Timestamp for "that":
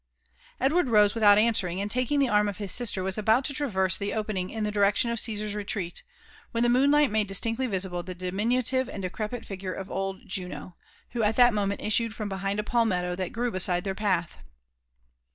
11.35-11.53, 13.15-13.31